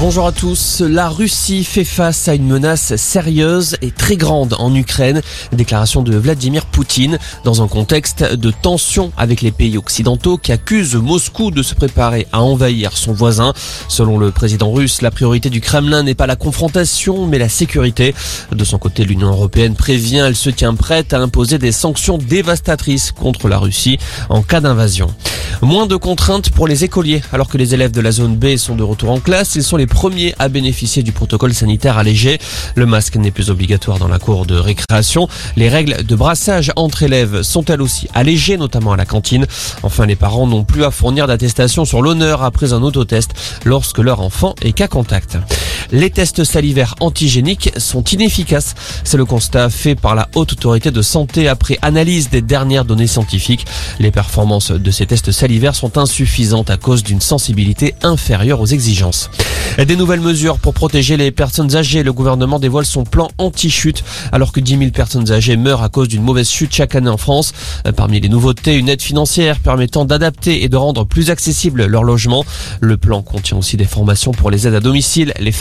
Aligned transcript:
Bonjour 0.00 0.26
à 0.26 0.32
tous. 0.32 0.80
La 0.80 1.10
Russie 1.10 1.62
fait 1.62 1.84
face 1.84 2.26
à 2.26 2.34
une 2.34 2.46
menace 2.46 2.96
sérieuse 2.96 3.76
et 3.82 3.90
très 3.90 4.16
grande 4.16 4.56
en 4.58 4.74
Ukraine. 4.74 5.20
Déclaration 5.52 6.02
de 6.02 6.16
Vladimir 6.16 6.64
Poutine 6.64 7.18
dans 7.44 7.62
un 7.62 7.68
contexte 7.68 8.24
de 8.24 8.50
tension 8.50 9.12
avec 9.18 9.42
les 9.42 9.50
pays 9.50 9.76
occidentaux 9.76 10.38
qui 10.38 10.52
accusent 10.52 10.94
Moscou 10.94 11.50
de 11.50 11.62
se 11.62 11.74
préparer 11.74 12.26
à 12.32 12.40
envahir 12.40 12.96
son 12.96 13.12
voisin. 13.12 13.52
Selon 13.88 14.16
le 14.16 14.30
président 14.30 14.72
russe, 14.72 15.02
la 15.02 15.10
priorité 15.10 15.50
du 15.50 15.60
Kremlin 15.60 16.02
n'est 16.02 16.14
pas 16.14 16.26
la 16.26 16.36
confrontation 16.36 17.26
mais 17.26 17.38
la 17.38 17.50
sécurité. 17.50 18.14
De 18.52 18.64
son 18.64 18.78
côté, 18.78 19.04
l'Union 19.04 19.28
européenne 19.28 19.74
prévient, 19.74 20.22
elle 20.24 20.34
se 20.34 20.48
tient 20.48 20.74
prête 20.74 21.12
à 21.12 21.18
imposer 21.18 21.58
des 21.58 21.72
sanctions 21.72 22.16
dévastatrices 22.16 23.12
contre 23.12 23.48
la 23.48 23.58
Russie 23.58 23.98
en 24.30 24.40
cas 24.40 24.62
d'invasion. 24.62 25.08
Moins 25.62 25.86
de 25.86 25.96
contraintes 25.96 26.50
pour 26.50 26.66
les 26.66 26.84
écoliers. 26.84 27.22
Alors 27.32 27.48
que 27.48 27.58
les 27.58 27.74
élèves 27.74 27.92
de 27.92 28.00
la 28.00 28.12
zone 28.12 28.34
B 28.34 28.56
sont 28.56 28.76
de 28.76 28.82
retour 28.82 29.10
en 29.10 29.20
classe, 29.20 29.56
ils 29.56 29.62
sont 29.62 29.76
les 29.76 29.86
premiers 29.86 30.34
à 30.38 30.48
bénéficier 30.48 31.02
du 31.02 31.12
protocole 31.12 31.52
sanitaire 31.52 31.98
allégé. 31.98 32.38
Le 32.76 32.86
masque 32.86 33.16
n'est 33.16 33.30
plus 33.30 33.50
obligatoire 33.50 33.98
dans 33.98 34.08
la 34.08 34.18
cour 34.18 34.46
de 34.46 34.54
récréation. 34.54 35.28
Les 35.56 35.68
règles 35.68 36.04
de 36.04 36.16
brassage 36.16 36.72
entre 36.76 37.02
élèves 37.02 37.42
sont 37.42 37.64
elles 37.66 37.82
aussi 37.82 38.08
allégées, 38.14 38.56
notamment 38.56 38.92
à 38.92 38.96
la 38.96 39.04
cantine. 39.04 39.46
Enfin, 39.82 40.06
les 40.06 40.16
parents 40.16 40.46
n'ont 40.46 40.64
plus 40.64 40.84
à 40.84 40.90
fournir 40.90 41.26
d'attestation 41.26 41.84
sur 41.84 42.00
l'honneur 42.00 42.42
après 42.42 42.72
un 42.72 42.82
autotest 42.82 43.32
lorsque 43.66 43.98
leur 43.98 44.20
enfant 44.20 44.54
est 44.62 44.72
cas 44.72 44.88
contact. 44.88 45.36
Les 45.92 46.10
tests 46.10 46.44
salivaires 46.44 46.94
antigéniques 47.00 47.72
sont 47.76 48.04
inefficaces. 48.04 48.74
C'est 49.02 49.16
le 49.16 49.24
constat 49.24 49.70
fait 49.70 49.96
par 49.96 50.14
la 50.14 50.28
Haute 50.34 50.52
Autorité 50.52 50.90
de 50.90 51.02
Santé 51.02 51.48
après 51.48 51.78
analyse 51.82 52.30
des 52.30 52.42
dernières 52.42 52.84
données 52.84 53.08
scientifiques. 53.08 53.66
Les 53.98 54.12
performances 54.12 54.70
de 54.70 54.90
ces 54.90 55.06
tests 55.06 55.32
salivaires 55.32 55.74
sont 55.74 55.98
insuffisantes 55.98 56.70
à 56.70 56.76
cause 56.76 57.02
d'une 57.02 57.20
sensibilité 57.20 57.94
inférieure 58.02 58.60
aux 58.60 58.66
exigences. 58.66 59.30
Des 59.78 59.96
nouvelles 59.96 60.20
mesures 60.20 60.58
pour 60.58 60.74
protéger 60.74 61.16
les 61.16 61.30
personnes 61.30 61.74
âgées. 61.74 62.02
Le 62.02 62.12
gouvernement 62.12 62.58
dévoile 62.58 62.86
son 62.86 63.04
plan 63.04 63.28
anti-chute 63.38 64.04
alors 64.32 64.52
que 64.52 64.60
10 64.60 64.78
000 64.78 64.90
personnes 64.90 65.30
âgées 65.32 65.56
meurent 65.56 65.82
à 65.82 65.88
cause 65.88 66.08
d'une 66.08 66.22
mauvaise 66.22 66.48
chute 66.48 66.74
chaque 66.74 66.94
année 66.94 67.10
en 67.10 67.16
France. 67.16 67.52
Parmi 67.96 68.20
les 68.20 68.28
nouveautés, 68.28 68.76
une 68.76 68.88
aide 68.88 69.02
financière 69.02 69.58
permettant 69.58 70.04
d'adapter 70.04 70.62
et 70.62 70.68
de 70.68 70.76
rendre 70.76 71.04
plus 71.04 71.30
accessible 71.30 71.86
leur 71.86 72.04
logement. 72.04 72.44
Le 72.80 72.96
plan 72.96 73.22
contient 73.22 73.56
aussi 73.56 73.76
des 73.76 73.84
formations 73.84 74.32
pour 74.32 74.50
les 74.50 74.66
aides 74.68 74.74
à 74.74 74.80
domicile, 74.80 75.32
les 75.38 75.52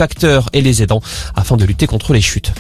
et 0.54 0.62
les 0.62 0.84
aidants 0.84 1.02
afin 1.36 1.58
de 1.58 1.66
lutter 1.66 1.88
contre 1.88 2.14
les 2.14 2.22
chutes. 2.22 2.52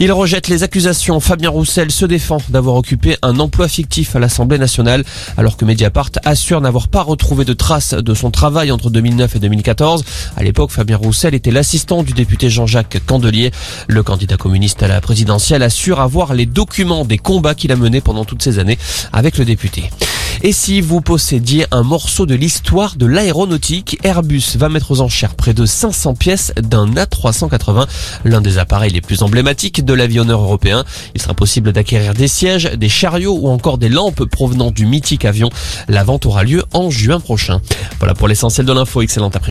Il 0.00 0.10
rejette 0.10 0.48
les 0.48 0.64
accusations. 0.64 1.20
Fabien 1.20 1.50
Roussel 1.50 1.90
se 1.90 2.04
défend 2.04 2.38
d'avoir 2.48 2.74
occupé 2.76 3.16
un 3.22 3.38
emploi 3.38 3.68
fictif 3.68 4.16
à 4.16 4.18
l'Assemblée 4.18 4.58
nationale 4.58 5.04
alors 5.36 5.56
que 5.56 5.64
Mediapart 5.64 6.10
assure 6.24 6.60
n'avoir 6.60 6.88
pas 6.88 7.02
retrouvé 7.02 7.44
de 7.44 7.52
traces 7.52 7.94
de 7.94 8.14
son 8.14 8.30
travail 8.30 8.72
entre 8.72 8.90
2009 8.90 9.36
et 9.36 9.38
2014. 9.38 10.04
À 10.36 10.42
l'époque, 10.42 10.72
Fabien 10.72 10.96
Roussel 10.96 11.34
était 11.34 11.52
l'assistant 11.52 12.02
du 12.02 12.12
député 12.12 12.50
Jean-Jacques 12.50 12.98
Candelier. 13.06 13.52
Le 13.86 14.02
candidat 14.02 14.36
communiste 14.36 14.82
à 14.82 14.88
la 14.88 15.00
présidentielle 15.00 15.62
assure 15.62 16.00
avoir 16.00 16.34
les 16.34 16.46
documents 16.46 17.04
des 17.04 17.18
combats 17.18 17.54
qu'il 17.54 17.70
a 17.70 17.76
menés 17.76 18.00
pendant 18.00 18.24
toutes 18.24 18.42
ces 18.42 18.58
années 18.58 18.78
avec 19.12 19.38
le 19.38 19.44
député. 19.44 19.90
Et 20.46 20.52
si 20.52 20.82
vous 20.82 21.00
possédiez 21.00 21.64
un 21.70 21.82
morceau 21.82 22.26
de 22.26 22.34
l'histoire 22.34 22.96
de 22.96 23.06
l'aéronautique, 23.06 23.98
Airbus 24.04 24.58
va 24.58 24.68
mettre 24.68 24.90
aux 24.90 25.00
enchères 25.00 25.36
près 25.36 25.54
de 25.54 25.64
500 25.64 26.16
pièces 26.16 26.52
d'un 26.60 26.86
A380, 26.86 27.86
l'un 28.26 28.42
des 28.42 28.58
appareils 28.58 28.92
les 28.92 29.00
plus 29.00 29.22
emblématiques 29.22 29.86
de 29.86 29.94
l'avionneur 29.94 30.42
européen. 30.42 30.84
Il 31.14 31.22
sera 31.22 31.32
possible 31.32 31.72
d'acquérir 31.72 32.12
des 32.12 32.28
sièges, 32.28 32.70
des 32.76 32.90
chariots 32.90 33.38
ou 33.40 33.48
encore 33.48 33.78
des 33.78 33.88
lampes 33.88 34.26
provenant 34.26 34.70
du 34.70 34.84
mythique 34.84 35.24
avion. 35.24 35.48
La 35.88 36.04
vente 36.04 36.26
aura 36.26 36.44
lieu 36.44 36.62
en 36.74 36.90
juin 36.90 37.20
prochain. 37.20 37.62
Voilà 37.98 38.12
pour 38.12 38.28
l'essentiel 38.28 38.66
de 38.66 38.72
l'info. 38.74 39.00
Excellente 39.00 39.36
après 39.36 39.42